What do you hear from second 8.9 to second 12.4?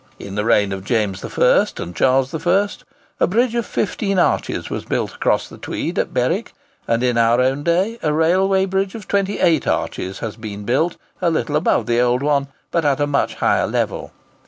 of 28 arches has been built a little above the old